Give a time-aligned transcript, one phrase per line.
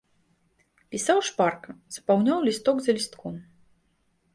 [0.95, 3.33] Пісаў шпарка, запаўняў лісток за лістком.